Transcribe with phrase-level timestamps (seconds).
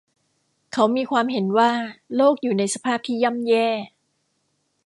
[0.73, 1.71] เขามีความเห็นว่า
[2.15, 3.67] โลกอยู่ในสภาพที่ย่ำแย่